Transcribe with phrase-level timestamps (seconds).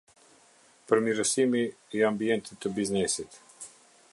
[0.91, 1.61] Përmirësimi
[1.99, 3.39] i ambientit të biznesit.